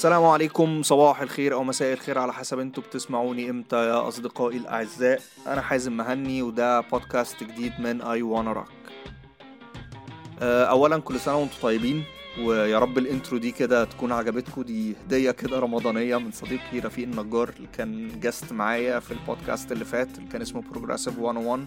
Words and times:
السلام 0.00 0.24
عليكم 0.24 0.82
صباح 0.82 1.20
الخير 1.20 1.54
أو 1.54 1.64
مساء 1.64 1.92
الخير 1.92 2.18
على 2.18 2.32
حسب 2.32 2.58
أنتوا 2.58 2.82
بتسمعوني 2.82 3.50
إمتى 3.50 3.76
يا 3.76 4.08
أصدقائي 4.08 4.56
الأعزاء. 4.56 5.20
أنا 5.46 5.60
حازم 5.60 5.96
مهني 5.96 6.42
وده 6.42 6.80
بودكاست 6.80 7.44
جديد 7.44 7.72
من 7.78 8.02
Iguana 8.02 8.52
Rock 8.52 8.68
اولا 10.42 10.98
كل 10.98 11.20
سنة 11.20 11.36
وأنتم 11.36 11.56
طيبين 11.62 12.04
ويا 12.42 12.78
رب 12.78 12.98
ال 12.98 13.05
intro 13.05 13.38
دي 13.38 13.50
كده 13.50 13.84
تكون 13.84 14.12
عجبتكم. 14.12 14.62
دي 14.62 14.96
هدية 15.04 15.30
كده 15.30 15.58
رمضانية 15.58 16.16
من 16.16 16.30
صديقي 16.30 16.78
رفيق 16.78 17.08
النجار 17.08 17.48
اللي 17.56 17.68
كان 17.72 18.20
guest 18.20 18.52
معايا 18.52 19.00
في 19.00 19.10
البودكاست 19.10 19.72
اللي 19.72 19.84
فات 19.84 20.18
اللي 20.18 20.28
كان 20.28 20.42
اسمه 20.42 20.62
progressive 20.62 21.18
101 21.18 21.66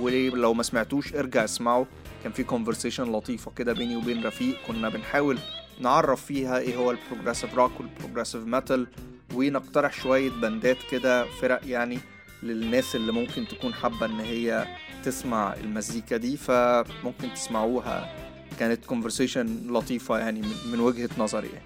ولو 0.00 0.54
ما 0.54 0.62
سمعتوش 0.62 1.14
ارجع 1.14 1.44
اسمعه. 1.44 1.86
كان 2.22 2.32
في 2.32 2.44
conversation 2.44 3.12
لطيفة 3.12 3.50
كده 3.56 3.72
بيني 3.72 3.96
وبين 3.96 4.26
رفيق. 4.26 4.56
كنا 4.68 4.88
بنحاول 4.88 5.38
نعرف 5.80 6.24
فيها 6.24 6.58
إيه 6.58 6.76
هو 6.76 6.90
ال 6.90 6.95
progressive 6.95 7.54
rock 7.54 7.72
وال 7.80 7.90
progressive 7.90 8.44
metal 8.44 8.86
ونقترح 9.34 9.92
شوية 9.92 10.30
بندات 10.30 10.76
كده 10.90 11.24
فرق 11.40 11.60
يعني 11.66 11.98
للناس 12.42 12.96
اللي 12.96 13.12
ممكن 13.12 13.48
تكون 13.48 13.74
حابة 13.74 14.06
إن 14.06 14.20
هي 14.20 14.66
تسمع 15.04 15.54
المزيكا 15.54 16.16
دي 16.16 16.36
فممكن 16.36 17.34
تسمعوها. 17.34 18.14
كانت 18.60 18.84
conversation 18.84 19.72
لطيفة 19.72 20.18
يعني 20.18 20.42
من 20.72 20.80
وجهة 20.80 21.08
نظري 21.18 21.48
يعني. 21.48 21.64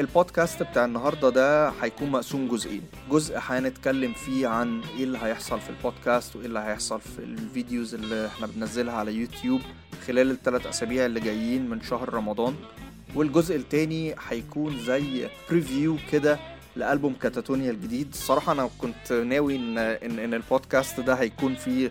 البودكاست 0.00 0.62
بتاع 0.62 0.84
النهارده 0.84 1.28
ده 1.30 1.68
هيكون 1.68 2.10
مقسوم 2.10 2.48
جزئين. 2.48 2.82
جزء 3.10 3.34
هنتكلم 3.38 4.12
فيه 4.12 4.48
عن 4.48 4.80
إيه 4.96 5.04
اللي 5.04 5.18
هيحصل 5.22 5.60
في 5.60 5.70
البودكاست 5.70 6.36
وايه 6.36 6.46
اللي 6.46 6.58
هيحصل 6.58 7.00
في 7.00 7.18
ال 7.18 7.29
videos 7.29 7.94
اللي 7.94 8.26
إحنا 8.26 8.46
بننزلها 8.46 8.94
على 8.94 9.14
يوتيوب 9.14 9.60
خلال 10.06 10.30
الثلاث 10.30 10.66
أسابيع 10.66 11.06
اللي 11.06 11.20
جايين 11.20 11.70
من 11.70 11.82
شهر 11.82 12.14
رمضان. 12.14 12.54
والجزء 13.14 13.56
التاني 13.56 14.14
هيكون 14.28 14.78
زي 14.78 15.28
preview 15.50 15.96
كده 16.12 16.38
لألبوم 16.76 17.14
كاتاتونيا 17.14 17.70
الجديد. 17.70 18.08
الصراحة 18.12 18.52
أنا 18.52 18.70
كنت 18.78 19.12
ناوي 19.12 19.56
إن, 19.56 19.78
إن, 19.78 20.18
إن 20.18 20.34
البودكاست 20.34 21.00
ده 21.00 21.14
هيكون 21.14 21.54
فيه 21.54 21.90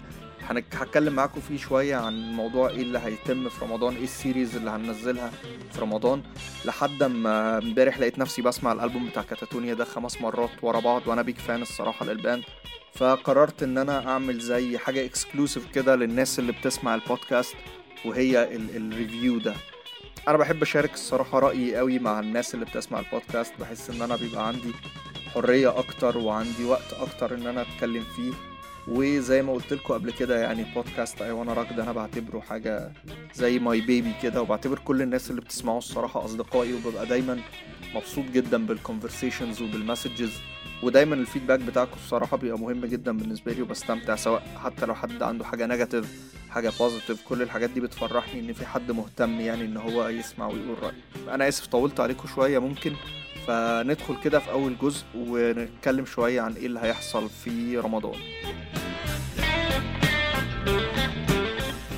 هتكلم 0.73 1.13
معاكم 1.13 1.41
فيه 1.41 1.57
شوية 1.57 1.95
عن 1.95 2.31
موضوع 2.31 2.69
إيه 2.69 2.81
اللي 2.81 2.99
هيتم 2.99 3.49
في 3.49 3.65
رمضان 3.65 3.95
إيه 3.95 4.03
ال 4.03 4.11
series 4.11 4.55
اللي 4.55 4.69
هننزلها 4.69 5.31
في 5.73 5.81
رمضان. 5.81 6.23
لحد 6.65 7.03
ما 7.03 7.57
امبارح 7.57 7.99
لقيت 7.99 8.19
نفسي 8.19 8.41
بسمع 8.41 8.71
الألبوم 8.71 9.09
بتاع 9.09 9.23
كاتاتونيا 9.23 9.73
ده 9.73 9.85
خمس 9.85 10.21
مرات 10.21 10.49
ورا 10.61 10.79
بعض 10.79 11.07
وأنا 11.07 11.21
big 11.21 11.37
fan 11.37 11.61
الصراحة 11.61 12.05
لل 12.05 12.16
band. 12.16 12.43
فقررت 12.95 13.63
إن 13.63 13.77
أنا 13.77 14.07
أعمل 14.09 14.39
زي 14.39 14.77
حاجة 14.77 15.05
exclusive 15.05 15.67
كده 15.73 15.95
للناس 15.95 16.39
اللي 16.39 16.51
بتسمع 16.51 16.95
البودكاست 16.95 17.55
وهي 18.05 18.55
ال 18.55 18.67
review 18.67 19.37
ده. 19.39 19.53
أنا 20.27 20.37
بحب 20.37 20.61
أشارك 20.61 20.93
الصراحة 20.93 21.39
رأيي 21.39 21.75
قوي 21.75 21.99
مع 21.99 22.19
الناس 22.19 22.53
اللي 22.55 22.65
بتسمع 22.65 22.99
البودكاست. 22.99 23.53
بحس 23.59 23.89
إن 23.89 24.01
أنا 24.01 24.15
بيبقى 24.15 24.47
عندي 24.47 24.71
حرية 25.33 25.79
أكتر 25.79 26.17
وعندي 26.17 26.63
وقت 26.65 26.93
أكتر 26.99 27.35
إن 27.35 27.47
أنا 27.47 27.61
أتكلم 27.61 28.03
فيه. 28.15 28.31
وزي 28.87 29.41
ما 29.41 29.53
قلت 29.53 29.73
لكم 29.73 29.93
قبل 29.93 30.11
كده 30.11 30.39
يعني 30.41 30.65
بودكاست 30.75 31.21
Iguana 31.21 31.53
ده 31.63 31.83
أنا 31.83 31.91
بعتبره 31.91 32.39
حاجة 32.39 32.91
زي 33.35 33.59
my 33.59 33.81
baby 33.81 34.13
كده 34.23 34.41
وبعتبر 34.41 34.79
كل 34.79 35.01
الناس 35.01 35.29
اللي 35.29 35.41
بتسمعوه 35.41 35.77
الصراحة 35.77 36.25
أصدقائي 36.25 36.73
وببقى 36.73 37.05
دايما 37.05 37.39
مبسوط 37.95 38.25
جدا 38.25 38.65
بال 38.65 38.78
conversations 38.78 39.61
وبال 39.61 39.80
messages 39.80 40.31
ودايما 40.83 41.15
ال 41.15 41.20
feedback 41.20 41.59
بتاعكم 41.59 41.95
الصراحة 42.05 42.37
بيبقى 42.37 42.59
مهم 42.59 42.85
جدا 42.85 43.17
بالنسبة 43.17 43.53
لي 43.53 43.61
وبستمتع 43.61 44.15
سواء 44.15 44.43
حتى 44.63 44.85
لو 44.85 44.95
حد 44.95 45.23
عنده 45.23 45.45
حاجة 45.45 45.65
negative 45.65 46.31
حاجة 46.51 46.71
positive 46.79 47.21
كل 47.27 47.41
الحاجات 47.41 47.69
دي 47.69 47.79
بتفرحني 47.81 48.39
إن 48.39 48.53
في 48.53 48.65
حد 48.65 48.91
مهتم 48.91 49.39
يعني 49.41 49.65
إن 49.65 49.77
هو 49.77 50.07
يسمع 50.07 50.47
ويقول 50.47 50.83
رايه 50.83 51.33
أنا 51.35 51.47
آسف 51.47 51.65
طولت 51.67 51.99
عليكم 51.99 52.27
شوية 52.27 52.59
ممكن 52.59 52.93
فندخل 53.47 54.15
كده 54.23 54.39
في 54.39 54.51
أول 54.51 54.77
جزء 54.77 55.03
ونتكلم 55.15 56.05
شوية 56.05 56.41
عن 56.41 56.53
إيه 56.53 56.65
اللي 56.65 56.79
هيحصل 56.79 57.29
في 57.29 57.77
رمضان. 57.77 58.19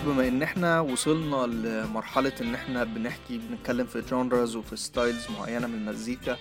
بما 0.06 0.28
إن 0.28 0.42
إحنا 0.44 0.80
وصلنا 0.80 1.36
لمرحلة 1.46 2.32
إن 2.42 2.56
إحنا 2.56 2.84
بنحكي 2.84 3.38
بنتكلم 3.38 3.86
في 3.86 4.02
genres 4.02 4.56
وفي 4.56 4.76
styles 4.76 5.26
معينة 5.40 5.68
من 5.68 5.74
المزيكا 5.76 6.38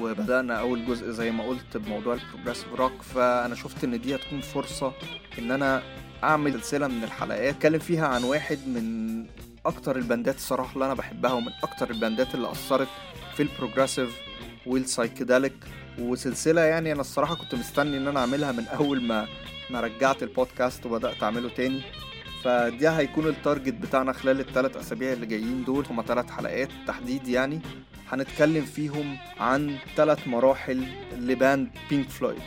وبدأنا 0.00 0.60
أول 0.60 0.86
جزء 0.86 1.10
زي 1.10 1.30
ما 1.30 1.44
قلت 1.44 1.76
بموضوع 1.76 2.14
ال 2.14 2.19
progressive 2.19 2.74
rock 2.74 3.02
فأنا 3.02 3.54
شفت 3.54 3.84
إن 3.84 4.00
دي 4.00 4.14
هتكون 4.14 4.40
فرصة 4.40 4.92
إن 5.38 5.50
أنا 5.50 5.82
أعمل 6.24 6.52
سلسلة 6.52 6.88
من 6.88 7.04
الحلقات 7.04 7.40
أتكلم 7.54 7.78
فيها 7.78 8.06
عن 8.06 8.24
واحد 8.24 8.58
من 8.66 9.26
أكتر 9.66 9.96
البندات 9.96 10.36
الصراحة 10.36 10.74
اللي 10.74 10.84
أنا 10.86 10.94
بحبها 10.94 11.32
ومن 11.32 11.52
أكتر 11.62 11.90
البندات 11.90 12.34
اللي 12.34 12.50
أثرت 12.52 12.88
في 13.36 13.42
ال 13.42 13.49
progressive 13.49 14.20
وال 14.66 14.80
psychedelic 14.80 15.54
وسلسلة 15.98 16.60
يعني 16.60 16.92
أنا 16.92 17.00
الصراحة 17.00 17.34
كنت 17.34 17.54
مستني 17.54 17.96
إن 17.96 18.08
أنا 18.08 18.20
أعملها 18.20 18.52
من 18.52 18.66
أول 18.68 19.02
ما 19.02 19.26
ما 19.70 19.80
رجعت 19.80 20.22
البودكاست 20.22 20.86
وبدأت 20.86 21.22
أعمله 21.22 21.48
تاني. 21.48 21.80
فدي 22.44 22.88
هيكون 22.88 23.26
ال 23.26 23.33
target 23.33 23.74
بتاعنا 23.74 24.12
خلال 24.12 24.40
الثلاث 24.40 24.76
أسابيع 24.76 25.12
اللي 25.12 25.26
جايين 25.26 25.64
دول 25.64 25.86
هما 25.90 26.02
ثلاث 26.02 26.30
حلقات 26.30 26.68
تحديد 26.86 27.28
يعني. 27.28 27.60
هنتكلم 28.08 28.64
فيهم 28.64 29.16
عن 29.40 29.76
ثلاث 29.96 30.28
مراحل 30.28 30.84
ل 31.18 31.28
band 31.28 31.70
بينك 31.90 32.08
فلويد 32.10 32.38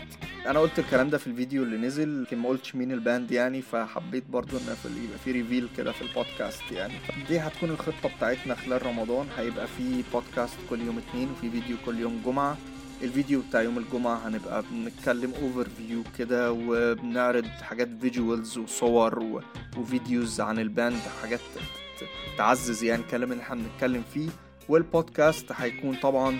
أنا 0.47 0.59
قلت 0.59 0.79
الكلام 0.79 1.09
ده 1.09 1.17
في 1.17 1.27
الفيديو 1.27 1.63
اللي 1.63 1.77
نزل 1.77 2.23
لكن 2.23 2.37
ما 2.37 2.49
قلتش 2.49 2.75
مين 2.75 2.91
ال 2.91 2.99
band 2.99 3.31
يعني 3.31 3.61
فحبيت 3.61 4.23
برضو 4.29 4.57
ان 4.57 4.63
يبقى 5.03 5.17
في 5.25 5.31
reveal 5.31 5.69
كده 5.77 5.91
في 5.91 6.01
البودكاست 6.01 6.71
يعني. 6.71 6.93
دي 7.29 7.39
هتكون 7.39 7.69
الخطة 7.69 8.09
بتاعتنا 8.17 8.55
خلال 8.55 8.85
رمضان. 8.85 9.27
هيبقى 9.37 9.67
في 9.67 10.03
بودكاست 10.13 10.55
كل 10.69 10.81
يوم 10.81 10.97
اثنين 10.97 11.31
وفي 11.31 11.49
فيديو 11.51 11.77
كل 11.85 11.99
يوم 11.99 12.21
جمعة. 12.25 12.57
الفيديو 13.03 13.41
بتاع 13.49 13.61
يوم 13.61 13.77
الجمعة 13.77 14.27
هنبقى 14.27 14.63
بنتكلم 14.71 15.33
overview 15.41 16.03
كده 16.17 16.51
وبنعرض 16.51 17.45
حاجات 17.45 17.89
visuals 18.01 18.57
وصور. 18.57 19.43
و 19.77 19.86
videos 19.86 20.41
عن 20.41 20.59
ال 20.59 20.67
band 20.67 20.99
حاجات 21.21 21.39
تعزز 22.37 22.83
يعني 22.83 23.01
الكلام 23.01 23.31
اللي 23.31 23.43
إحنا 23.43 23.55
بنتكلم 23.55 24.03
فيه. 24.13 24.29
والبودكاست 24.69 25.51
هيكون 25.51 25.95
طبعا 25.95 26.39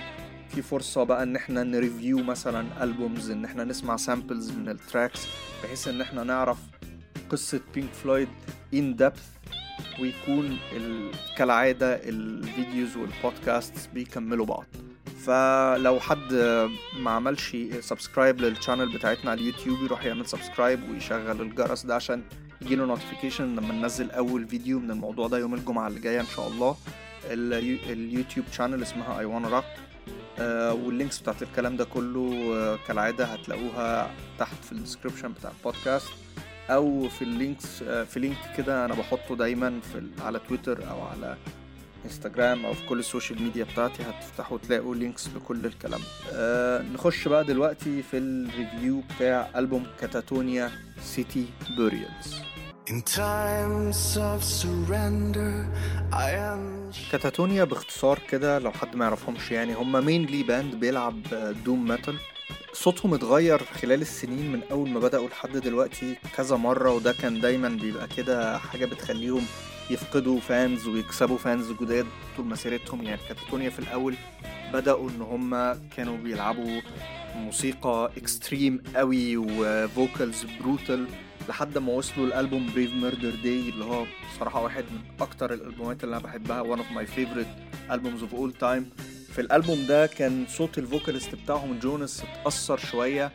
في 0.56 0.62
فرصة 0.62 1.04
بقى 1.04 1.24
إن 1.24 1.36
إحنا 1.36 1.64
ن 1.64 1.71
review 1.71 2.18
مثلا 2.24 2.84
albums 2.84 3.30
إن 3.32 3.46
إحنا 3.46 3.64
نسمع 3.64 3.96
samples 3.96 4.52
من 4.52 4.70
ال 4.70 4.78
tracks 4.78 5.28
بحيث 5.64 5.88
إن 5.88 6.02
إحنا 6.02 6.24
نعرف 6.24 6.58
قصة 7.30 7.62
بينك 7.76 7.94
فلويد 7.94 8.28
in 8.74 8.96
depth 8.96 9.24
ويكون 10.02 10.58
كالعادة 11.38 11.96
ال 11.96 12.10
videos 12.10 12.98
والبودكاست 12.98 13.90
بيكملوا 13.94 14.46
بعض. 14.46 14.66
فلو 15.26 16.00
حد 16.00 16.34
ما 17.00 17.12
عملش 17.12 17.58
subscribe 17.80 18.40
لل 18.42 18.53
channel 18.53 18.94
بتاعتنا 18.94 19.32
على 19.32 19.42
اليوتيوب 19.42 19.84
يروح 19.84 20.06
يعمل 20.06 20.26
subscribe 20.26 20.80
ويشغل 20.90 21.42
الجرس 21.42 21.86
ده 21.86 21.96
عشان 21.96 22.24
يجيله 22.62 22.86
notification 22.86 23.56
لما 23.56 23.74
ننزل 23.74 24.12
أول 24.12 24.48
فيديو 24.48 24.80
من 24.80 24.92
الموضوع 24.92 25.28
ده 25.28 25.38
يوم 25.38 25.54
الجمعة 25.54 25.88
اللي 25.88 26.00
جاية 26.00 26.20
إن 26.22 26.26
شاء 26.36 26.48
الله. 26.48 26.76
اليوتيوب 27.32 28.46
channel 28.52 28.82
اسمها 28.82 29.20
Iguana 29.20 29.48
Rock 29.48 29.66
وال 30.40 30.62
links 30.62 31.20
بتاعت 31.20 31.44
الكلام 31.44 31.78
ده 31.78 31.86
كله 31.86 32.54
آه 32.56 32.80
كالعادة 32.88 33.26
هتلاقوها 33.26 34.12
تحت 34.40 34.64
في 34.66 34.72
ال 34.72 34.77
description 34.77 35.32
بتاع 35.32 35.52
البودكاست 35.60 36.08
أو 36.70 37.10
في 37.10 37.22
ال 37.22 37.32
links 37.32 37.82
آه 37.84 38.04
في 38.04 38.20
link 38.20 38.38
كده 38.58 38.86
أنا 38.86 38.94
بحطه 38.94 39.36
دايما 39.36 39.80
في 39.94 40.04
على 40.22 40.40
تويتر 40.48 40.90
أو 40.90 41.02
على 41.02 41.38
انستجرام 42.06 42.66
أو 42.66 42.74
في 42.74 42.86
كل 42.88 43.00
ال 43.00 43.06
social 43.06 43.44
media 43.44 43.64
بتاعتي 43.64 44.04
هتفتحوا 44.04 44.58
تلاقوا 44.58 44.96
links 44.96 45.28
لكل 45.36 45.66
الكلام. 45.66 46.02
آه 46.34 46.82
نخش 46.82 47.28
بقى 47.28 47.44
دلوقتي 47.44 48.04
في 48.04 48.18
ال 48.18 48.30
review 48.30 49.02
بتاع 49.16 49.50
ألبوم 49.56 49.84
كاتاتونيا 50.02 50.72
City 51.04 51.46
Burials 51.78 52.36
In 52.90 53.02
times 53.02 54.18
of 54.18 54.44
surrender 54.62 55.54
I 56.12 56.30
am 56.52 56.83
كاتاتونيا 57.12 57.64
باختصار 57.64 58.20
كده 58.30 58.60
لو 58.60 58.72
حد 58.72 58.96
ما 58.96 59.06
يعرفهمش 59.06 59.52
يعني 59.52 59.74
هم 59.74 60.06
mainly 60.06 60.44
band 60.44 60.76
بيلعب 60.76 61.22
doom 61.66 61.88
metal 61.88 62.16
صوتهم 62.74 63.14
اتغير 63.14 63.64
خلال 63.64 64.02
السنين 64.02 64.52
من 64.52 64.62
أول 64.72 64.90
ما 64.90 65.00
بدأوا 65.00 65.28
لحد 65.28 65.58
دلوقتي 65.58 66.16
كذا 66.38 66.56
مرة 66.56 66.92
وده 66.92 67.12
كان 67.22 67.42
دايما 67.42 67.70
بيبقى 67.70 68.08
كده 68.18 68.58
حاجة 68.58 68.86
بتخليهم 68.86 69.44
يفقدوا 69.90 70.40
fans 70.40 70.88
ويكسبوا 70.88 71.38
fans 71.38 71.72
جداد 71.82 72.06
طول 72.38 72.46
مسيرتهم. 72.46 73.02
يعني 73.04 73.22
كاتاتونيا 73.30 73.70
في 73.70 73.80
الأول 73.80 74.16
بدأوا 74.74 75.10
إن 75.10 75.22
هم 75.22 75.80
كانوا 75.98 76.18
بيلعبوا 76.18 76.82
موسيقى 77.36 78.12
extreme 78.18 78.84
قوي 78.96 79.38
و 79.38 79.53
vocals 79.53 80.46
brutal 80.62 81.06
لحد 81.50 81.78
ما 81.78 81.92
وصلوا 81.94 82.28
الالبوم 82.28 82.70
Brave 82.74 82.94
Murder 82.94 83.30
Day 83.44 83.70
اللي 83.70 83.86
هو 83.86 84.06
بصراحة 84.36 84.64
واحد 84.64 84.84
من 84.92 85.00
أكتر 85.22 85.54
الألبومات 85.54 86.04
اللي 86.04 86.16
أنا 86.18 86.24
بحبها 86.24 86.76
one 86.76 86.80
of 86.80 86.96
my 86.96 87.06
favorite 87.16 87.54
albums 87.92 88.22
of 88.24 88.34
all 88.40 88.52
time. 88.62 88.84
في 89.34 89.42
الألبوم 89.42 89.86
ده 89.88 90.06
كان 90.08 90.46
صوت 90.50 90.78
ال 90.78 90.84
vocalist 90.84 91.36
بتاعهم 91.36 91.80
جوناس 91.80 92.24
اتأثر 92.24 92.78
شوية 92.78 93.32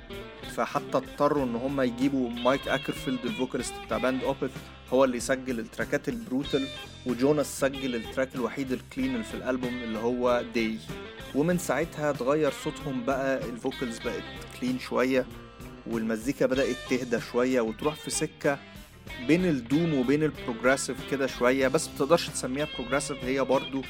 فحتى 0.56 0.96
اضطروا 0.99 1.44
إن 1.44 1.55
هم 1.55 1.81
يجيبوا 1.81 2.31
مايك 2.31 2.69
أكرفيلد 2.69 3.19
ال 3.25 3.30
vocalist 3.30 3.75
بتاع 3.87 3.99
band 3.99 4.25
Opeth 4.25 4.50
هو 4.93 5.05
اللي 5.05 5.16
يسجل 5.16 5.58
التراكات 5.58 6.08
ال 6.09 6.17
brutal 6.17 6.67
وجوناس 7.06 7.60
سجل 7.60 7.94
ال 7.94 8.01
track 8.01 8.35
الوحيد 8.34 8.72
ال 8.73 8.81
clean 8.81 9.23
في 9.22 9.34
الألبوم 9.34 9.75
اللي 9.84 9.99
هو 9.99 10.44
Day 10.55 10.79
ومن 11.34 11.58
ساعتها 11.58 12.10
اتغير 12.10 12.52
صوتهم 12.64 13.05
بقى 13.05 13.44
ال 13.49 13.56
vocals 13.56 13.99
بقت 13.99 14.22
clean 14.61 14.79
شوية. 14.78 15.26
والمزيكا 15.90 16.46
بدأت 16.46 16.76
تهدى 16.90 17.20
شوية 17.32 17.61
وتروح 17.61 17.94
في 17.94 18.11
سكة 18.11 18.58
بين 19.26 19.44
ال 19.44 19.55
doom 19.55 19.94
وبين 19.94 20.23
ال 20.23 20.30
progressive 20.30 21.11
كده 21.11 21.26
شوية 21.26 21.69
بس 21.69 21.88
متقدرش 21.88 22.29
تسميها 22.29 22.69
progressive 22.79 23.25
هي 23.25 23.44
برضو 23.44 23.82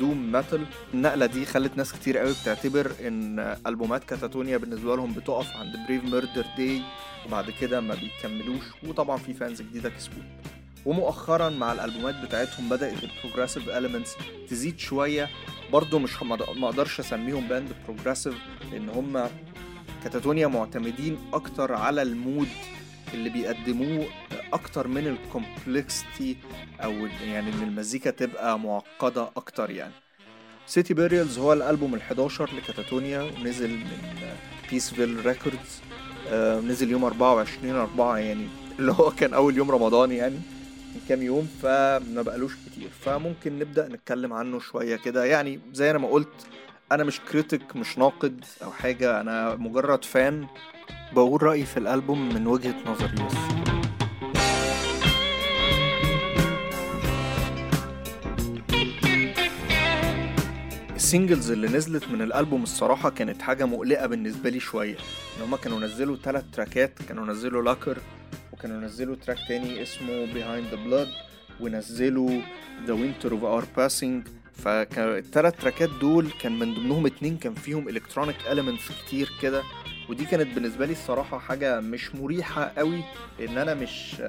doom 0.00 0.32
metal. 0.32 0.66
النقلة 0.94 1.26
دي 1.26 1.46
خلت 1.46 1.76
ناس 1.76 1.92
كتير 1.92 2.18
قوي 2.18 2.32
بتعتبر 2.42 2.92
إن 3.06 3.56
ألبومات 3.66 4.04
كاتاتونيا 4.04 4.56
بالنسبة 4.56 4.96
لهم 4.96 5.12
بتقف 5.12 5.56
عند 5.56 5.76
Brave 5.88 6.04
Murder 6.04 6.44
Day 6.56 6.82
وبعد 7.26 7.50
كده 7.60 7.80
ما 7.80 7.94
بيكملوش. 7.94 8.64
وطبعا 8.86 9.16
في 9.16 9.34
fans 9.34 9.62
جديدة 9.62 9.88
كسبوه. 9.90 10.24
ومؤخرا 10.86 11.48
مع 11.48 11.72
الألبومات 11.72 12.14
بتاعتهم 12.24 12.68
بدأت 12.68 12.96
ال 13.04 13.09
progressive 13.09 13.68
elements 13.68 14.16
تزيد 14.48 14.78
شوية. 14.78 15.28
برضو 15.72 15.98
مش 15.98 16.22
ما 16.22 16.34
أقدرش 16.68 17.00
أسميهم 17.00 17.48
band 17.48 17.68
progressive 17.86 18.34
لأن 18.72 18.88
هم 18.88 19.28
كاتاتونيا 20.04 20.46
معتمدين 20.46 21.18
أكتر 21.32 21.74
على 21.74 22.02
ال 22.02 22.11
mood 22.11 22.48
اللي 23.14 23.30
بيقدموه 23.30 24.06
أكتر 24.52 24.88
من 24.88 25.06
ال 25.06 25.18
complexity 25.18 26.36
أو 26.80 26.92
يعني 27.24 27.50
إن 27.52 27.62
المزيكا 27.62 28.10
تبقى 28.10 28.58
معقدة 28.58 29.28
أكتر 29.36 29.70
يعني. 29.70 29.92
City 30.66 30.94
Burials 30.94 31.38
هو 31.38 31.52
الألبوم 31.52 31.98
ال11 31.98 32.40
لكاتاتونيا 32.40 33.22
ونزل 33.22 33.70
من 33.70 34.32
Peaceville 34.70 35.26
Records 35.26 35.80
نزل 36.68 36.90
يوم 36.90 37.04
24 37.04 37.74
4 37.74 38.18
يعني 38.18 38.46
اللي 38.78 38.92
هو 38.92 39.10
كان 39.10 39.34
أول 39.34 39.56
يوم 39.56 39.70
رمضان 39.70 40.12
يعني 40.12 40.34
من 40.94 41.00
كام 41.08 41.22
يوم 41.22 41.48
فما 41.62 42.22
بقالوش 42.22 42.52
كتير. 42.54 42.88
فممكن 43.00 43.58
نبدأ 43.58 43.88
نتكلم 43.88 44.32
عنه 44.32 44.58
شوية 44.58 44.96
كده. 44.96 45.24
يعني 45.24 45.60
زي 45.72 45.90
أنا 45.90 45.98
ما 45.98 46.08
قلت 46.08 46.46
أنا 46.92 47.04
مش 47.04 47.20
critic 47.20 47.76
مش 47.76 47.98
ناقد 47.98 48.44
أو 48.62 48.70
حاجة 48.72 49.20
أنا 49.20 49.54
مجرد 49.54 50.04
fan 50.04 50.46
بقول 51.12 51.42
رأيي 51.42 51.64
في 51.64 51.76
الألبوم 51.76 52.34
من 52.34 52.46
وجهة 52.46 52.74
نظري 52.86 53.14
بس. 53.26 53.34
ال 60.96 61.03
singles 61.03 61.50
اللي 61.50 61.68
نزلت 61.68 62.08
من 62.08 62.22
الألبوم 62.22 62.62
الصراحة 62.62 63.10
كانت 63.10 63.42
حاجة 63.42 63.66
مقلقة 63.66 64.06
بالنسبة 64.06 64.50
لي 64.50 64.60
شوية. 64.60 64.96
إن 65.38 65.42
هما 65.42 65.56
كانوا 65.56 65.80
نزلوا 65.80 66.16
ثلاث 66.16 66.44
تراكات 66.52 67.02
كانوا 67.08 67.26
نزلوا 67.26 67.62
Lacquer 67.62 67.98
وكانوا 68.52 68.80
نزلوا 68.80 69.16
track 69.16 69.38
تاني 69.48 69.82
اسمه 69.82 70.26
Behind 70.26 70.72
the 70.74 70.76
Blood 70.90 71.08
ونزلوا 71.60 72.40
The 72.86 72.90
Winter 72.90 73.28
of 73.30 73.42
Our 73.44 73.64
Passing 74.60 74.94
فالتلات 74.94 75.60
تراكات 75.60 75.90
دول 76.00 76.30
كان 76.40 76.58
من 76.58 76.74
ضمنهم 76.74 77.06
اتنين 77.06 77.36
كان 77.36 77.54
فيهم 77.54 77.88
electronic 77.88 78.36
elements 78.36 79.06
كتير 79.06 79.30
كده 79.42 79.62
ودي 80.08 80.24
كانت 80.24 80.54
بالنسبة 80.54 80.86
لي 80.86 80.92
الصراحة 80.92 81.38
حاجة 81.38 81.80
مش 81.80 82.14
مريحة 82.14 82.72
قوي 82.76 83.04
لأن 83.38 83.58
أنا 83.58 83.74
مش 83.74 84.22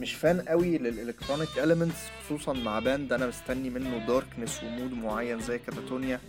مش 0.00 0.14
fan 0.14 0.40
قوي 0.40 0.78
لل 0.78 0.90
electronic 0.90 1.48
elements 1.48 2.24
خصوصا 2.26 2.52
مع 2.52 2.78
band 2.78 3.12
أنا 3.12 3.26
مستني 3.26 3.70
منه 3.70 4.06
darkness 4.06 4.62
و 4.62 4.68
mood 4.68 4.92
معين 4.92 5.40
زي 5.40 5.58
كاتاتونيا. 5.58 6.20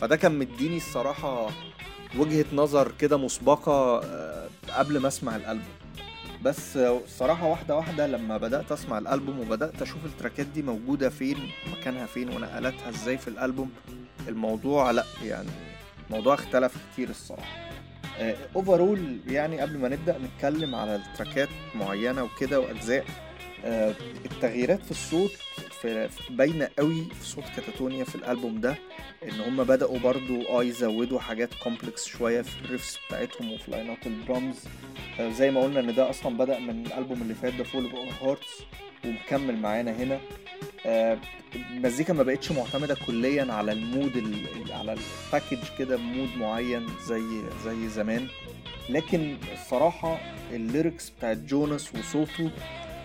فده 0.00 0.16
كان 0.16 0.38
مديني 0.38 0.76
الصراحة 0.76 1.50
وجهة 2.18 2.44
نظر 2.52 2.92
كده 3.00 3.16
مسبقة 3.16 4.00
قبل 4.68 4.98
ما 4.98 5.08
أسمع 5.08 5.36
الألبوم. 5.36 5.81
بس 6.44 6.76
الصراحة 6.76 7.46
واحدة 7.46 7.76
واحدة 7.76 8.06
لما 8.06 8.36
بدأت 8.36 8.72
أسمع 8.72 8.98
الألبوم 8.98 9.40
وبدأت 9.40 9.82
أشوف 9.82 10.04
التراكات 10.04 10.46
دي 10.46 10.62
موجودة 10.62 11.10
فين 11.10 11.36
مكانها 11.72 12.06
فين 12.06 12.28
ونقلتها 12.28 12.88
إزاي 12.88 13.18
في 13.18 13.28
الألبوم 13.28 13.70
الموضوع 14.28 14.90
لأ 14.90 15.04
يعني 15.24 15.48
الموضوع 16.06 16.34
اختلف 16.34 16.74
كتير 16.92 17.10
الصراحة. 17.10 17.70
overall 18.56 19.18
يعني 19.26 19.60
قبل 19.60 19.78
ما 19.78 19.88
نبدأ 19.88 20.18
نتكلم 20.18 20.74
على 20.74 20.96
التراكات 20.96 21.48
معينة 21.74 22.22
وكده 22.22 22.60
وأجزاء 22.60 23.04
التغييرات 24.24 24.84
في 24.84 24.90
الصوت 24.90 25.30
في 25.86 26.08
باينة 26.30 26.68
قوي 26.78 27.04
في 27.20 27.26
صوت 27.26 27.44
كاتاتونيا 27.56 28.04
في 28.04 28.14
الألبوم 28.14 28.60
ده 28.60 28.76
إن 29.22 29.40
هم 29.40 29.64
بدأوا 29.64 29.98
برضو 29.98 30.42
آه 30.48 30.64
يزودوا 30.64 31.20
حاجات 31.20 31.54
complex 31.62 32.06
شوية 32.06 32.42
في 32.42 32.64
ال 32.64 32.70
riffs 32.70 32.98
بتاعتهم 33.06 33.52
وفي 33.52 33.70
لاينات 33.70 34.06
الدرامز. 34.06 34.56
زي 35.20 35.50
ما 35.50 35.62
قلنا 35.62 35.80
إن 35.80 35.94
ده 35.94 36.10
أصلا 36.10 36.36
بدأ 36.36 36.58
من 36.58 36.86
الألبوم 36.86 37.22
اللي 37.22 37.34
فات 37.34 37.54
ده 37.54 37.64
Fall 37.64 37.90
of 37.90 38.22
Hearts 38.22 38.62
ومكمل 39.04 39.56
معانا 39.56 39.90
هنا. 39.90 40.20
المزيكا 41.56 42.12
ما 42.12 42.22
بقتش 42.22 42.52
معتمدة 42.52 42.96
كليا 43.06 43.52
على 43.52 43.72
ال 43.72 43.81
mood 43.81 44.16
ال 44.16 44.72
على 44.72 44.92
ال 44.92 45.00
package 45.00 45.58
كده 45.78 45.96
mood 45.96 46.28
معين 46.38 46.86
زي 47.06 47.22
زي 47.64 47.88
زمان. 47.88 48.28
لكن 48.88 49.36
الصراحة 49.52 50.18
ال 50.52 50.60
lyrics 50.60 51.10
بتاعت 51.10 51.36
جوناس 51.36 51.94
وصوته 51.94 52.50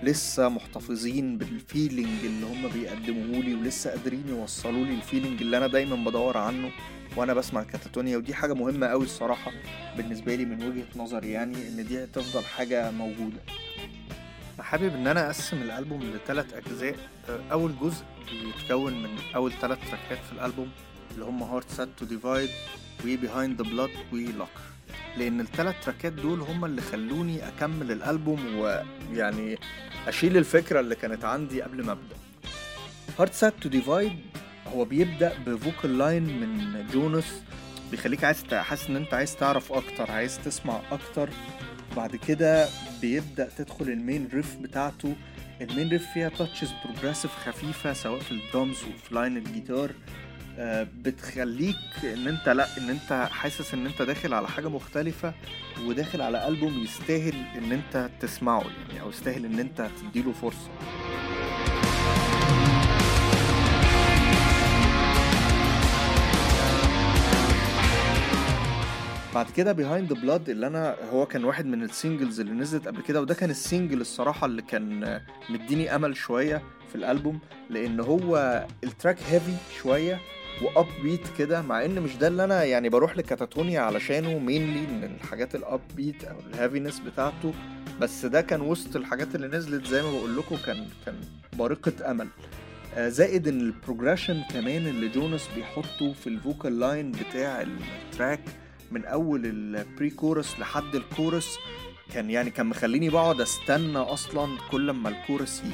لسه 0.04 0.50
محتفظين 0.50 1.38
بال 1.38 1.57
feeling 1.57 2.26
اللي 2.26 2.46
هم 2.46 2.68
بيقدموه 2.68 3.40
لي 3.40 3.56
ولسه 3.56 3.90
قادرين 3.90 4.24
يوصلوا 4.28 4.86
لي 4.86 4.94
ال 4.94 5.00
feeling 5.00 5.42
اللي 5.42 5.58
أنا 5.58 5.68
دايما 5.68 5.96
بدور 6.10 6.38
عنه 6.38 6.72
وأنا 7.16 7.34
بسمع 7.34 7.64
كاتاتونيا. 7.64 8.18
ودي 8.18 8.34
حاجة 8.34 8.54
مهمة 8.54 8.88
قوي 8.88 9.04
الصراحة 9.04 9.52
بالنسبة 9.98 10.36
لي 10.36 10.46
من 10.46 10.64
وجهة 10.64 10.88
نظري 10.96 11.32
يعني 11.32 11.68
إن 11.68 11.86
دي 11.88 12.06
تفضل 12.06 12.46
حاجة 12.46 12.92
موجودة. 12.92 13.40
حابب 14.60 14.96
إن 14.96 15.08
أنا 15.08 15.26
أقسم 15.26 15.62
الألبوم 15.62 16.04
لثلاث 16.04 16.54
أجزاء. 16.54 16.96
أول 17.52 17.72
جزء 17.82 18.04
بيتكون 18.44 19.04
من 19.04 19.10
أول 19.36 19.52
ثلاث 19.52 19.80
تراكات 19.90 20.26
في 20.26 20.32
الألبوم 20.34 20.72
اللي 21.14 21.26
هم 21.26 21.44
Heart 21.44 21.70
Set 21.70 21.90
to 21.98 22.06
Divide 22.06 22.50
و 23.04 23.12
Behind 23.12 23.62
the 23.62 23.70
Blood 23.70 23.90
و 24.14 24.20
Lacquer 24.20 24.62
لأن 25.18 25.40
الثلاث 25.40 25.76
تراكات 25.86 26.14
دول 26.14 26.42
هم 26.42 26.66
اللي 26.66 26.82
خلوني 26.82 27.48
أكمل 27.48 27.92
الألبوم 27.92 28.56
ويعني 28.56 29.58
أشيل 30.08 30.38
الفكرة 30.38 30.80
اللي 30.80 30.96
كانت 30.96 31.26
عندي 31.26 31.62
قبل 31.62 31.86
ما 31.86 31.92
أبدأ. 31.92 32.16
Heart 33.20 33.34
Set 33.34 33.54
to 33.62 33.70
Divide 33.70 34.12
هو 34.68 34.86
بيبدأ 34.86 35.38
ب 35.48 35.56
vocal 35.56 35.98
line 35.98 36.24
من 36.24 36.86
جوناس 36.94 37.44
بيخليك 37.92 38.24
عايز 38.24 38.44
حاسس 38.54 38.90
إن 38.90 38.96
أنت 38.96 39.14
عايز 39.14 39.36
تعرف 39.36 39.74
أكتر 39.74 40.12
عايز 40.12 40.40
تسمع 40.46 40.82
أكتر. 40.92 41.30
بعد 41.96 42.16
كده 42.16 42.68
بيبدأ 43.02 43.50
تدخل 43.58 43.86
ال 43.90 43.98
main 43.98 44.30
riff 44.34 44.56
بتاعته. 44.56 45.16
ال 45.62 45.67
main 45.67 45.90
riff 45.90 46.06
فيها 46.14 46.30
touches 46.30 46.72
progressive 46.86 47.32
خفيفة 47.36 47.94
سواء 47.94 48.20
في 48.20 48.32
الدرامز 48.32 48.78
وفي 48.78 49.16
line 49.16 49.38
الجيتار. 49.38 49.92
بتخليك 51.04 51.76
إن 52.04 52.28
أنت 52.28 52.50
لأ 52.50 52.68
إن 52.78 52.90
أنت 52.90 53.28
حاسس 53.32 53.74
إن 53.74 53.86
أنت 53.86 54.02
داخل 54.02 54.34
على 54.34 54.48
حاجة 54.48 54.68
مختلفة 54.70 55.34
وداخل 55.86 56.22
على 56.22 56.48
ألبوم 56.48 56.84
يستاهل 56.84 57.36
إن 57.58 57.72
أنت 57.72 58.10
تسمعه 58.20 58.64
يعني 58.88 59.02
أو 59.02 59.10
يستاهل 59.10 59.46
إن 59.46 59.60
أنت 59.60 59.90
تديله 60.02 60.32
فرصة. 60.32 60.70
بعد 69.36 69.50
كده 69.52 69.72
Behind 69.72 70.14
Blood 70.14 70.50
اللي 70.50 70.68
أنا 70.68 70.96
هو 71.12 71.26
كان 71.26 71.44
واحد 71.46 71.66
من 71.66 71.84
ال 71.84 71.91
singles 71.91 72.40
اللي 72.40 72.52
نزلت 72.54 72.88
قبل 72.88 73.02
كده 73.02 73.22
وده 73.22 73.34
كان 73.34 73.50
ال 73.50 73.57
single 73.57 74.02
الصراحة 74.02 74.46
اللي 74.46 74.62
كان 74.62 75.22
مديني 75.50 75.96
أمل 75.96 76.18
شوية 76.18 76.62
في 76.90 76.96
الألبوم 76.96 77.40
لأن 77.70 78.00
هو 78.00 78.66
ال 78.84 78.90
track 78.90 79.18
heavy 79.30 79.54
شوية 79.82 80.20
و 80.62 80.88
upbeat 81.04 81.22
كده 81.38 81.62
مع 81.62 81.86
إن 81.86 82.02
مش 82.02 82.16
ده 82.16 82.28
اللي 82.28 82.44
أنا 82.44 82.64
يعني 82.64 82.90
بروح 82.90 83.18
لكاتاتونيا 83.18 83.80
علشانه 83.82 84.40
mainly 84.40 84.80
من 84.82 85.04
الحاجات 85.04 85.56
ال 85.56 85.82
upbeat 85.96 86.24
أو 86.24 86.36
ال 86.40 86.46
heaviness 86.46 87.00
بتاعته 87.00 87.54
بس 88.02 88.26
ده 88.26 88.42
كان 88.42 88.62
وسط 88.62 88.96
الحاجات 88.96 89.36
اللي 89.36 89.48
نزلت 89.48 89.86
زي 89.88 90.02
ما 90.04 90.12
بقول 90.12 90.38
لكم 90.38 90.56
كان 90.66 90.86
كان 91.06 91.16
بارقة 91.54 92.12
أمل. 92.12 92.28
زائد 92.98 93.48
إن 93.48 93.60
ال 93.62 93.69
progression 93.69 94.42
كمان 94.54 94.88
اللي 94.88 95.08
جوناس 95.08 95.50
بيحطه 95.56 96.14
في 96.14 96.28
ال 96.28 96.37
vocal 96.37 96.80
line 96.80 97.12
بتاع 97.12 97.62
ال 97.62 97.75
track 97.75 98.40
من 98.92 99.06
أول 99.06 99.46
ال 99.46 100.10
pre-chorus 100.10 100.60
لحد 100.60 100.96
الكورس 100.96 101.58
كان 102.14 102.30
يعني 102.30 102.50
كان 102.50 102.66
مخليني 102.66 103.10
بقعد 103.10 103.42
أستنى 103.42 103.98
أصلا 103.98 104.58
كل 104.72 104.92
ما 104.92 105.10
الكورس 105.10 105.62
يجي. 105.66 105.74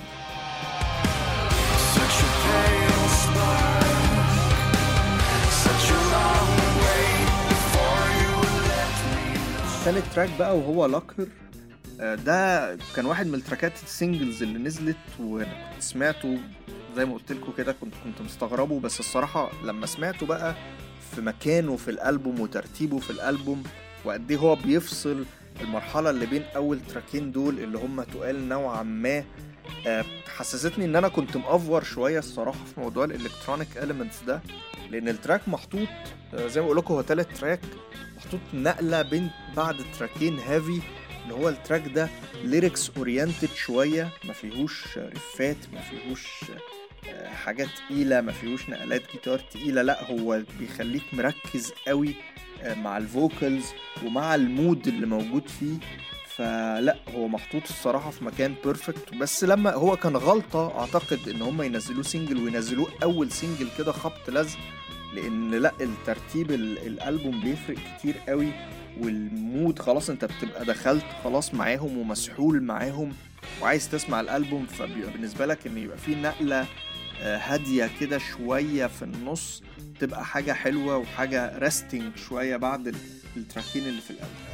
تالت 9.86 10.04
track 10.16 10.30
بقى 10.40 10.58
وهو 10.58 10.86
Lacquer 10.86 11.28
ده 12.00 12.76
كان 12.96 13.06
واحد 13.06 13.28
من 13.28 13.36
التراكات 13.36 13.84
ال 13.84 13.91
singles 13.91 14.44
اللي 14.44 14.60
نزلت 14.60 14.98
وأنا 15.20 15.72
كنت 15.74 15.84
سمعته 15.84 16.38
زي 16.96 17.06
ما 17.06 17.14
قلت 17.14 17.32
لكم 17.32 17.52
كده 17.58 17.72
كنت 17.82 17.94
كنت 18.04 18.22
مستغربه 18.22 18.80
بس 18.80 19.00
الصراحة 19.00 19.52
لما 19.66 19.86
سمعته 19.86 20.26
بقى 20.26 20.56
في 21.16 21.22
مكانه 21.22 21.76
في 21.76 21.92
الألبوم 21.92 22.40
وترتيبه 22.40 23.00
في 23.00 23.10
الألبوم 23.10 23.64
وقد 24.06 24.32
إيه 24.32 24.38
هو 24.38 24.56
بيفصل 24.56 25.26
المرحلة 25.62 26.10
اللي 26.10 26.26
بين 26.26 26.44
أول 26.56 26.80
تراكين 26.90 27.32
دول 27.32 27.60
اللي 27.60 27.78
هم 27.78 28.04
تقال 28.04 28.50
نوعا 28.50 28.84
ما 28.84 29.24
حسستني 30.38 30.86
إن 30.86 30.96
أنا 30.96 31.08
كنت 31.08 31.38
مأفور 31.38 31.84
شوية 31.84 32.20
الصراحة 32.20 32.66
في 32.66 32.80
موضوع 32.80 33.06
ال 33.06 33.12
electronic 33.12 33.78
elements 33.78 34.24
ده 34.24 34.42
لأن 34.92 35.10
ال 35.10 35.16
track 35.16 35.48
محطوط 35.50 35.88
آه، 36.34 36.48
زي 36.48 36.62
ما 36.62 36.66
بقول 36.66 36.78
لكم 36.78 36.94
هو 36.94 37.02
تالت 37.02 37.38
track 37.38 37.60
محطوط 38.18 38.40
نقلة 38.54 39.02
بين 39.02 39.30
بعد 39.58 39.76
تراكين 40.00 40.40
heavy 40.40 40.82
إن 41.26 41.32
هو 41.32 41.50
ال 41.50 41.56
track 41.56 41.88
ده 41.88 42.10
lyrics 42.44 42.92
oriented 42.98 43.50
شوية 43.56 44.10
ما 44.26 44.34
فيهوش 44.34 44.98
رفات 44.98 45.58
ما 45.74 45.82
فيهوش 45.82 46.28
آه، 47.10 47.28
حاجات 47.30 47.68
تقيلة 47.90 48.22
ما 48.22 48.32
فيهوش 48.32 48.70
نقلات 48.70 49.02
جيتار 49.12 49.40
تقيلة 49.40 49.82
لأ 49.82 50.12
هو 50.12 50.42
بيخليك 50.60 51.04
مركز 51.14 51.74
قوي 51.88 52.16
آه، 52.62 52.74
مع 52.76 52.98
ال 52.98 53.07
vocals 53.07 53.66
ومع 54.06 54.36
ال 54.36 54.46
mood 54.46 54.88
اللي 54.88 55.06
موجود 55.06 55.48
فيه. 55.50 55.74
فلا 56.38 56.96
هو 57.16 57.28
محطوط 57.28 57.64
الصراحة 57.70 58.10
في 58.12 58.26
مكان 58.26 58.56
perfect 58.66 59.14
بس 59.16 59.44
لما 59.44 59.74
هو 59.74 59.98
كان 59.98 60.16
غلطة 60.18 60.80
أعتقد 60.80 61.30
إن 61.30 61.42
هم 61.42 61.62
ينزلوه 61.62 62.04
single 62.04 62.38
وينزلوه 62.44 62.88
أول 63.04 63.32
single 63.32 63.68
كده 63.78 63.92
خبط 63.92 64.30
لزق 64.30 64.58
لأن 65.16 65.52
لا 65.52 65.72
الترتيب 65.82 66.52
ال- 66.52 66.78
الألبوم 66.88 67.42
بيفرق 67.42 67.78
كتير 67.98 68.16
قوي 68.28 68.52
وال 69.00 69.26
mood 69.26 69.80
خلاص 69.80 70.10
أنت 70.10 70.26
بتبقى 70.26 70.66
دخلت 70.66 71.06
خلاص 71.24 71.54
معاهم 71.54 71.98
ومسحول 71.98 72.64
معاهم 72.64 73.14
وعايز 73.62 73.90
تسمع 73.90 74.20
الألبوم 74.22 74.66
فبيبقى 74.66 75.12
بالنسبة 75.12 75.46
لك 75.46 75.68
إن 75.68 75.78
يبقى 75.78 75.98
في 75.98 76.16
نقلة 76.16 76.66
آه، 77.22 77.38
هادية 77.38 77.90
كده 78.00 78.18
شوية 78.18 78.88
في 78.88 79.02
النص 79.04 79.64
تبقى 80.00 80.26
حاجة 80.26 80.52
حلوة 80.54 80.98
وحاجة 80.98 81.58
resting 81.58 82.18
شوية 82.18 82.58
بعد 82.58 82.88
ال- 82.88 82.96
التراكين 83.38 83.82
اللي 83.88 84.02
في 84.02 84.10
الألبوم. 84.12 84.53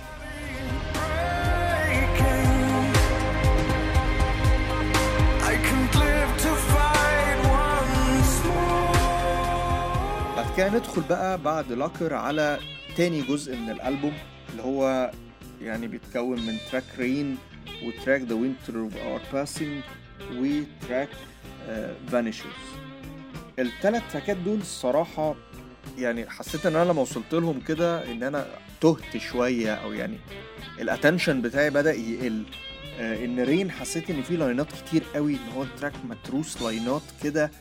كده 10.60 10.70
ندخل 10.70 11.02
بقى 11.02 11.38
بعد 11.38 11.72
Lacquer 11.72 12.14
على 12.14 12.60
تاني 12.98 13.22
جزء 13.22 13.56
من 13.56 13.70
الألبوم 13.70 14.14
اللي 14.52 14.64
هو 14.64 15.12
يعني 15.62 15.88
بيتكون 15.88 16.46
من 16.46 16.58
track 16.72 16.84
Rein 16.98 17.38
و 17.84 17.90
track 17.90 18.22
The 18.22 18.36
Winter 18.36 18.80
of 18.80 18.98
Our 18.98 19.22
Passing 19.34 19.82
و 20.36 20.48
track 20.48 21.10
Vanishers 22.12 22.52
التلات 23.60 24.02
تراكات 24.12 24.38
دول 24.38 24.58
الصراحة 24.60 25.36
يعني 25.98 26.30
حسيت 26.30 26.66
إن 26.66 26.76
أنا 26.76 26.92
لما 26.92 27.02
وصلت 27.02 27.34
لهم 27.34 27.60
كده 27.60 28.12
إن 28.12 28.24
أنا 28.24 28.46
تهت 28.82 29.18
شوية 29.18 29.74
أو 29.76 29.94
يعني 29.94 30.18
ال 30.80 30.86
attention 30.86 31.42
بتاعي 31.42 31.70
بدأ 31.70 31.94
يقل 31.94 32.44
آه، 33.00 33.26
إن 33.26 33.40
Rein 33.40 33.72
حسيت 33.72 34.10
إن 34.10 34.22
في 34.22 34.38
لاينات 34.38 34.68
كتير 34.72 35.04
قوي 35.16 35.34
إن 35.34 35.52
هو 35.56 35.64
ال 35.64 35.69
track 35.69 35.94
متروس 36.10 36.62
لاينات 36.62 37.02
كده 37.24 37.52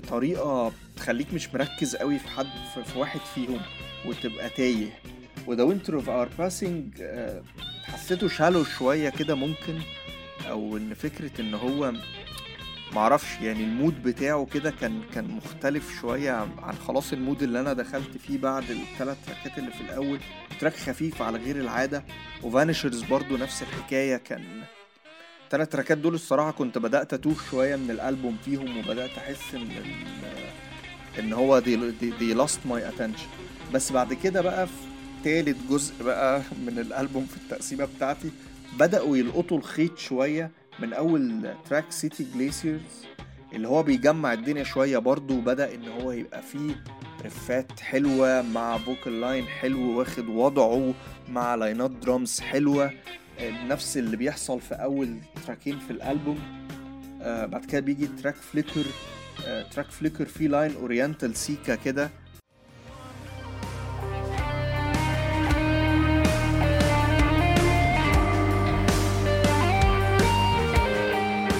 بطريقة 0.00 0.72
تخليك 0.96 1.34
مش 1.34 1.54
مركز 1.54 1.96
قوي 1.96 2.18
في 2.18 2.28
حد 2.28 2.46
في, 2.84 2.98
واحد 2.98 3.20
فيهم 3.34 3.60
وتبقى 4.06 4.48
تايه. 4.50 5.00
و 5.46 5.50
The 5.50 5.62
Winter 5.62 5.94
of 5.94 6.08
Our 6.08 6.28
Passing 6.38 7.02
حسيته 7.84 8.28
shallow 8.28 8.64
شوية 8.64 9.08
كده 9.10 9.34
ممكن 9.34 9.78
أو 10.48 10.76
إن 10.76 10.94
فكرة 10.94 11.40
إن 11.40 11.54
هو 11.54 11.92
معرفش 12.92 13.40
يعني 13.42 13.64
ال 13.64 13.72
mood 13.72 14.02
بتاعه 14.02 14.46
كده 14.46 14.70
كان 14.70 15.02
كان 15.14 15.24
مختلف 15.30 16.00
شوية 16.00 16.30
عن 16.32 16.48
عن 16.58 16.74
خلاص 16.74 17.12
ال 17.12 17.18
mood 17.18 17.42
اللي 17.42 17.60
أنا 17.60 17.72
دخلت 17.72 18.16
فيه 18.18 18.38
بعد 18.38 18.64
الثلاث 18.70 19.16
تراكات 19.26 19.58
اللي 19.58 19.70
في 19.70 19.80
الأول. 19.80 20.18
track 20.60 20.76
خفيف 20.76 21.22
على 21.22 21.38
غير 21.38 21.56
العادة. 21.56 22.04
و 22.42 22.48
Vanishers 22.48 23.02
برضو 23.02 23.36
نفس 23.36 23.62
الحكاية 23.62 24.16
كان 24.16 24.44
التلات 25.48 25.72
تراكات 25.72 25.98
دول 25.98 26.14
الصراحة 26.14 26.50
كنت 26.50 26.78
بدأت 26.78 27.12
أتوه 27.14 27.34
شوية 27.50 27.76
من 27.76 27.90
الألبوم 27.90 28.36
فيهم 28.44 28.78
وبدأت 28.78 29.10
أحس 29.18 29.54
إن 29.54 29.68
إن 31.18 31.32
هو 31.32 31.58
they 31.58 31.76
they, 32.18 32.34
lost 32.34 32.60
my 32.66 32.88
attention 32.88 33.26
بس 33.74 33.92
بعد 33.92 34.14
كده 34.14 34.40
بقى 34.40 34.66
في 34.66 34.72
تالت 35.24 35.56
جزء 35.70 36.04
بقى 36.04 36.42
من 36.66 36.78
الألبوم 36.78 37.26
في 37.26 37.36
التقسيمة 37.36 37.88
بتاعتي 37.96 38.30
بدأوا 38.78 39.16
يلقطوا 39.16 39.58
الخيط 39.58 39.98
شوية 39.98 40.50
من 40.78 40.92
أول 40.92 41.54
track 41.70 41.92
City 41.92 42.26
Glaciers 42.34 43.04
اللي 43.52 43.68
هو 43.68 43.82
بيجمع 43.82 44.32
الدنيا 44.32 44.64
شوية 44.64 44.98
برضو 44.98 45.34
وبدأ 45.38 45.74
إن 45.74 45.88
هو 45.88 46.12
يبقى 46.12 46.42
فيه 46.42 46.82
رفات 47.26 47.80
حلوة 47.80 48.42
مع 48.42 48.78
vocal 48.78 49.20
line 49.20 49.46
حلو 49.46 49.98
واخد 49.98 50.28
وضعه 50.28 50.94
مع 51.28 51.54
لاينات 51.54 51.90
درامز 51.90 52.40
حلوة. 52.40 52.90
نفس 53.40 53.96
اللي 53.96 54.16
بيحصل 54.16 54.60
في 54.60 54.74
أول 54.74 55.16
تراكين 55.46 55.78
في 55.78 55.90
الألبوم 55.90 56.38
آه 57.22 57.46
بعد 57.46 57.64
كده 57.64 57.80
بيجي 57.80 58.06
track 58.06 58.34
Flicker 58.34 58.84
آه 59.46 59.62
track 59.62 59.90
Flicker 59.90 60.24
فيه 60.26 60.48
line 60.48 60.74
oriental 60.74 61.36
سيكا 61.36 61.74
كده. 61.74 62.10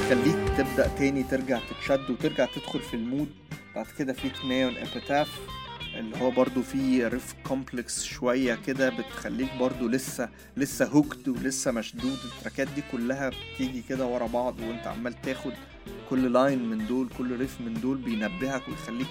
خليك 0.09 0.37
تبدأ 0.59 0.89
تاني 0.99 1.23
ترجع 1.23 1.59
تتشد 1.71 2.11
وترجع 2.11 2.47
تدخل 2.47 2.81
في 2.81 2.95
ال 2.95 3.00
mood. 3.00 3.29
بعد 3.75 3.87
كده 3.99 4.13
في 4.13 4.31
Neon 4.49 4.75
Epitaph 4.77 5.29
اللي 5.95 6.17
هو 6.21 6.31
برضو 6.31 6.63
فيه 6.63 7.09
riff 7.09 7.35
complex 7.45 8.05
شوية 8.05 8.59
كده 8.67 8.89
بتخليك 8.91 9.49
برضو 9.61 9.89
لسه 9.89 10.29
لسه 10.57 10.87
hooked 10.87 11.29
ولسه 11.29 11.71
مشدود. 11.71 12.19
التراكات 12.25 12.69
دي 12.69 12.83
كلها 12.93 13.31
بتيجي 13.55 13.83
كده 13.89 14.07
ورا 14.07 14.27
بعض 14.27 14.61
وانت 14.61 14.87
عمال 14.87 15.23
تاخد 15.23 15.53
كل 16.11 16.33
line 16.33 16.71
من 16.71 16.87
دول 16.87 17.09
كل 17.19 17.37
riff 17.37 17.61
من 17.61 17.75
دول 17.75 17.97
بينبهك 17.99 18.69
ويخليك 18.69 19.09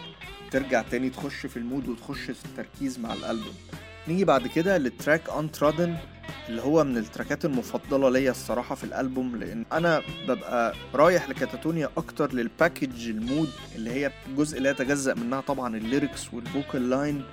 ترجع 0.52 0.82
تاني 0.82 1.10
تخش 1.10 1.46
في 1.46 1.58
ال 1.58 1.64
mood 1.64 1.88
وتخش 1.88 2.32
في 2.32 2.46
التركيز 2.46 3.00
مع 3.00 3.14
الألبوم. 3.14 3.54
نيجي 4.08 4.26
بعد 4.26 4.48
كده 4.48 4.78
لل 4.78 4.93
track 4.93 5.30
Untrodden 5.30 5.98
اللي 6.50 6.62
هو 6.62 6.84
من 6.84 6.98
التراكات 6.98 7.46
المفضلة 7.46 8.10
ليا 8.10 8.32
الصراحة 8.32 8.76
في 8.76 8.84
الألبوم 8.84 9.36
لأن 9.36 9.66
أنا 9.72 10.02
ببقى 10.28 10.74
رايح 10.94 11.30
ل 11.30 11.36
Katatonia 11.36 11.90
أكتر 11.98 12.34
لل 12.34 12.51
package 12.51 13.10
ال 13.10 13.18
mood 13.18 13.50
اللي 13.76 13.90
هي 13.90 14.12
الجزء 14.28 14.58
اللي 14.58 14.70
يتجزأ 14.70 15.14
منها 15.14 15.42
طبعا 15.42 15.78
ال 15.78 15.86
lyrics 15.86 16.34
وال 16.34 16.50
vocal 16.50 16.90
line 16.90 17.24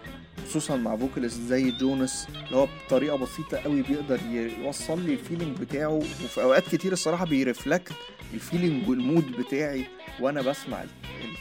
خصوصا 0.48 0.76
مع 0.76 0.96
vocalist 0.96 1.40
زي 1.40 1.70
Jonas 1.70 2.26
اللي 2.46 2.56
هو 2.56 2.68
بطريقة 2.86 3.16
بسيطة 3.16 3.58
قوي 3.58 3.82
بيقدر 3.82 4.20
يوصل 4.62 5.00
لي 5.06 5.12
ال 5.12 5.18
feeling 5.18 5.58
بتاعه 5.58 5.88
وفي 5.88 6.42
أوقات 6.42 6.68
كتير 6.68 6.92
الصراحة 6.92 7.24
بي 7.26 7.41
reflect 7.41 7.92
ال 8.34 8.41
feeling 8.41 8.88
وال 8.88 9.03
mood 9.03 9.32
بتاعي 9.32 9.84
وأنا 10.20 10.42
بسمع 10.42 10.84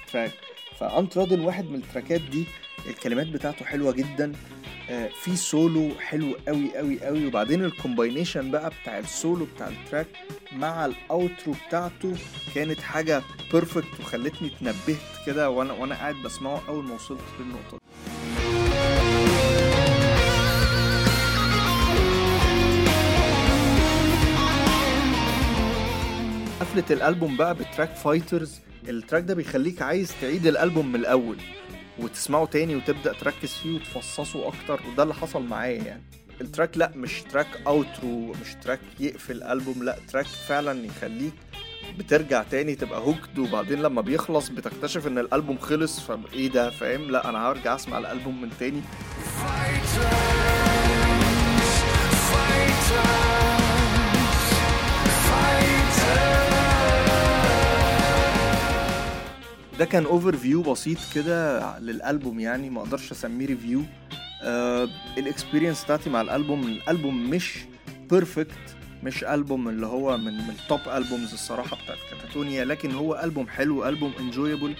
ال 0.07 0.11
track 0.11 0.31
ف 0.79 0.85
Untrodden 0.85 1.39
واحد 1.39 1.65
من 1.65 1.75
التراكات 1.75 2.21
دي 2.21 2.45
الكلمات 2.87 3.27
بتاعته 3.27 3.65
حلوة 3.65 3.91
جدا. 3.91 4.31
آه، 4.89 5.09
في 5.23 5.35
سولو 5.35 5.91
حلو 5.99 6.35
قوي 6.47 6.77
قوي 6.77 7.03
قوي 7.05 7.27
وبعدين 7.27 7.63
ال 7.65 7.72
combination 7.72 8.51
بقى 8.51 8.71
بتاع 8.81 8.99
السولو 8.99 9.47
بتاع 9.55 9.67
ال 9.67 9.74
track 9.74 10.07
مع 10.55 10.85
ال 10.85 10.97
outro 10.97 11.55
بتاعته 11.67 12.13
كانت 12.55 12.79
حاجة 12.79 13.21
perfect 13.51 13.99
وخلتني 13.99 14.47
اتنبهت 14.47 15.25
كده 15.25 15.49
وأنا 15.49 15.73
وأنا 15.73 15.95
قاعد 15.95 16.15
بسمعه 16.25 16.61
أول 16.67 16.83
ما 16.83 16.93
وصلت 16.93 17.21
للنقطة 17.39 17.77
دي. 17.77 17.83
قفلة 26.59 26.83
الألبوم 26.91 27.37
بقى 27.37 27.55
ب 27.55 27.62
track 27.62 27.95
Fighters 27.95 28.59
ال 28.89 28.95
track 28.95 29.23
ده 29.23 29.33
بيخليك 29.33 29.81
عايز 29.81 30.13
تعيد 30.21 30.47
الألبوم 30.47 30.87
من 30.87 30.95
الأول. 30.95 31.37
وتسمعه 31.99 32.45
تاني 32.45 32.75
وتبدأ 32.75 33.13
تركز 33.13 33.49
فيه 33.53 33.75
وتفصصه 33.75 34.47
أكتر 34.47 34.81
وده 34.91 35.03
اللي 35.03 35.13
حصل 35.13 35.43
معايا 35.43 35.83
يعني. 35.83 36.03
ال 36.41 36.47
track 36.47 36.77
لأ 36.77 36.91
مش 36.95 37.21
track 37.21 37.47
outro 37.67 38.31
مش 38.31 38.55
track 38.63 38.79
يقفل 38.99 39.43
ألبوم 39.43 39.83
لأ 39.83 39.97
track 40.11 40.25
فعلا 40.25 40.85
يخليك 40.85 41.33
بترجع 41.97 42.43
تاني 42.43 42.75
تبقى 42.75 42.99
hooked 42.99 43.39
وبعدين 43.39 43.81
لما 43.81 44.01
بيخلص 44.01 44.49
بتكتشف 44.49 45.07
إن 45.07 45.17
الألبوم 45.17 45.57
خلص 45.57 45.99
فايه 45.99 46.47
ده؟ 46.49 46.69
فاهم؟ 46.69 47.11
لأ 47.11 47.29
أنا 47.29 47.47
هرجع 47.47 47.75
أسمع 47.75 47.97
الألبوم 47.97 48.41
من 48.41 48.49
تاني. 48.59 48.81
ده 59.79 59.85
كان 59.85 60.05
overview 60.05 60.61
بسيط 60.61 60.97
كده 61.15 61.79
للألبوم 61.79 62.39
يعني 62.39 62.69
ما 62.69 62.81
أقدرش 62.81 63.11
أسميه 63.11 63.45
review 63.45 63.81
آه 64.43 64.87
ال 65.17 65.23
experience 65.23 65.83
بتاعتي 65.83 66.09
مع 66.09 66.21
الألبوم 66.21 66.63
الألبوم 66.63 67.29
مش 67.29 67.57
perfect 68.09 68.75
مش 69.03 69.23
ألبوم 69.23 69.67
اللي 69.69 69.85
هو 69.85 70.17
من 70.17 70.33
من 70.33 70.49
ال 70.61 70.66
top 70.66 70.79
albums 70.95 71.33
الصراحة 71.33 71.77
بتاعت 71.83 71.97
Katatonia 72.11 72.65
لكن 72.65 72.91
هو 72.91 73.21
ألبوم 73.23 73.47
حلو 73.47 73.87
ألبوم 73.89 74.13
enjoyable 74.19 74.75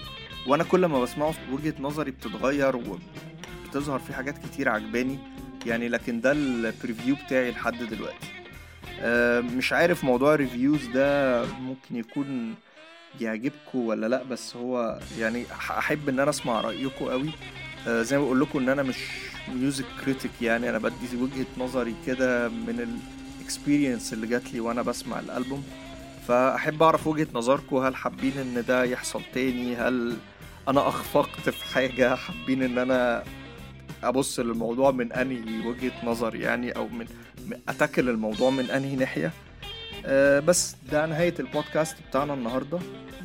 وأنا 0.46 0.64
كل 0.64 0.86
ما 0.86 1.00
بسمعه 1.02 1.34
وجهة 1.52 1.74
نظري 1.80 2.10
بتتغير 2.10 2.76
وبتظهر 2.76 3.98
فيه 3.98 4.14
حاجات 4.14 4.38
كتير 4.38 4.68
عجباني 4.68 5.18
يعني 5.66 5.88
لكن 5.88 6.20
ده 6.20 6.32
ال 6.32 6.42
preview 6.42 7.16
بتاعي 7.26 7.50
لحد 7.50 7.82
دلوقتي. 7.82 8.26
آه 9.00 9.40
مش 9.40 9.72
عارف 9.72 10.04
موضوع 10.04 10.34
ال 10.34 10.40
reviews 10.40 10.86
ده 10.86 11.44
ممكن 11.46 11.96
يكون 11.96 12.54
يعجبكم 13.20 13.78
ولا 13.78 14.06
لأ 14.06 14.22
بس 14.22 14.56
هو 14.56 14.98
يعني 15.18 15.44
أحب 15.52 16.08
إن 16.08 16.20
أنا 16.20 16.30
أسمع 16.30 16.60
رايكم 16.60 17.04
قوي. 17.04 17.30
آه، 17.88 18.02
زي 18.02 18.18
ما 18.18 18.24
بقول 18.24 18.40
لكم 18.40 18.58
إن 18.58 18.68
أنا 18.68 18.82
مش 18.82 18.96
music 19.48 19.84
critic 20.04 20.30
يعني 20.42 20.70
أنا 20.70 20.78
بدي 20.78 21.16
وجهة 21.20 21.46
نظري 21.58 21.94
كده 22.06 22.48
من 22.48 22.98
ال 23.40 23.46
experience 23.46 24.12
اللي 24.12 24.26
جات 24.26 24.52
لي 24.52 24.60
وأنا 24.60 24.82
بسمع 24.82 25.20
الألبوم. 25.20 25.64
فأحب 26.28 26.82
أعرف 26.82 27.06
وجهة 27.06 27.26
نظركم 27.34 27.76
هل 27.76 27.96
حابين 27.96 28.32
إن 28.38 28.64
ده 28.68 28.84
يحصل 28.84 29.22
تاني؟ 29.34 29.76
هل 29.76 30.16
أنا 30.68 30.88
أخفقت 30.88 31.48
في 31.50 31.74
حاجة؟ 31.74 32.14
حابين 32.14 32.62
إن 32.62 32.78
أنا 32.78 33.24
أبص 34.02 34.40
للموضوع 34.40 34.90
من 34.90 35.12
أنهي 35.12 35.66
وجهة 35.66 35.92
نظر 36.04 36.34
يعني 36.34 36.70
أو 36.72 36.88
من 36.88 37.06
ا 37.68 37.74
tackle 37.74 38.08
الموضوع 38.08 38.50
من 38.50 38.70
أنهي 38.70 38.96
ناحية؟ 38.96 39.32
آه، 40.06 40.40
بس 40.40 40.76
ده 40.92 41.06
نهاية 41.06 41.34
البودكاست 41.40 41.96
بتاعنا 42.08 42.34
النهاردة. 42.34 42.78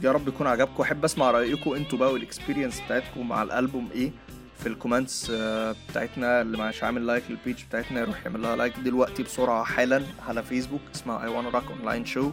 يا 0.03 0.11
رب 0.11 0.27
يكون 0.27 0.47
عجبكم. 0.47 0.83
أحب 0.83 1.03
أسمع 1.05 1.31
رأيكم 1.31 1.73
أنتوا 1.73 1.99
بقى 1.99 2.13
وال 2.13 2.24
experience 2.24 2.81
بتاعتكم 2.85 3.27
مع 3.29 3.43
الألبوم 3.43 3.89
إيه 3.95 4.11
في 4.59 4.67
ال 4.67 4.74
comments 4.74 5.31
آه، 5.35 5.75
بتاعتنا 5.89 6.41
اللي 6.41 6.57
مش 6.57 6.83
عامل 6.83 7.07
like 7.07 7.23
لل 7.29 7.40
page 7.40 7.63
بتاعتنا 7.69 7.99
يروح 8.01 8.25
يعمل 8.25 8.41
لها 8.41 8.55
like 8.55 8.73
دلوقتي 8.79 9.23
بسرعة 9.23 9.63
حالا 9.63 10.03
على 10.27 10.43
فيسبوك 10.43 10.81
اسمها 10.95 11.23
I 11.23 11.27
Wanna 11.27 11.49
Rock 11.49 11.63
Online 11.71 12.05
Show 12.05 12.31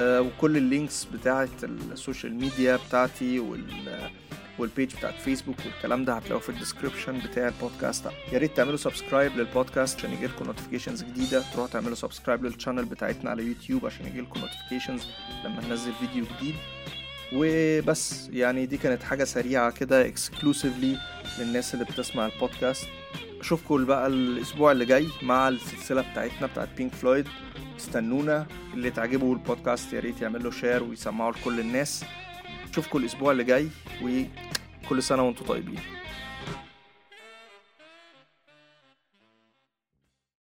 وكل 0.00 0.56
ال 0.56 0.64
links 0.64 1.04
بتاعت 1.04 1.64
ال 1.64 1.74
social 1.74 2.34
media 2.34 2.78
بتاعتي 2.88 3.38
وال 3.38 3.64
وال 4.58 4.71
page 4.71 4.96
بتاعت 4.96 5.14
فيسبوك 5.14 5.56
والكلام 5.66 6.04
ده 6.04 6.12
هتلاقوه 6.14 6.40
في 6.40 6.48
ال 6.48 6.54
description 6.54 7.18
بتاع 7.18 7.48
البودكاست 7.48 8.04
ده. 8.04 8.10
يا 8.32 8.38
ريت 8.38 8.56
تعملوا 8.56 8.76
subscribe 8.76 9.36
للبودكاست 9.36 9.98
عشان 9.98 10.12
يجيلكم 10.12 10.44
notifications 10.44 11.02
جديدة. 11.02 11.42
تروحوا 11.52 11.66
تعملوا 11.66 11.94
subscribe 11.94 12.44
لل 12.44 12.53
channel 12.53 12.84
بتاعتنا 12.84 13.30
على 13.30 13.42
يوتيوب 13.44 13.86
عشان 13.86 14.06
يجيلكم 14.06 14.40
notifications 14.40 15.06
لما 15.44 15.60
ننزل 15.68 15.92
فيديو 16.00 16.24
جديد. 16.24 16.54
وبس 17.32 18.28
يعني 18.32 18.66
دي 18.66 18.76
كانت 18.76 19.02
حاجة 19.02 19.24
سريعة 19.24 19.70
كده 19.70 20.06
exclusively 20.06 20.98
للناس 21.38 21.74
اللي 21.74 21.84
بتسمع 21.84 22.26
البودكاست 22.26 22.86
أشوفكم 23.40 23.84
بقى 23.84 24.06
الأسبوع 24.06 24.72
اللي 24.72 24.84
جاي 24.84 25.08
مع 25.22 25.48
السلسلة 25.48 26.00
بتاعتنا 26.12 26.46
بتاعت 26.46 26.68
Pink 26.76 26.94
Floyd 26.94 27.28
استنونا 27.76 28.46
اللي 28.74 28.90
تعجبه 28.90 29.32
البودكاست 29.32 29.92
يا 29.92 30.00
ريت 30.00 30.22
يعمل 30.22 30.44
له 30.44 30.50
share 30.50 30.82
ويسمعه 30.82 31.30
لكل 31.30 31.60
الناس. 31.60 32.04
اشوفكم 32.76 32.98
الأسبوع 32.98 33.32
اللي 33.32 33.44
جاي 33.44 33.68
وكل 34.02 35.02
سنة 35.02 35.22
وأنتم 35.22 35.44
طيبين. 35.44 35.78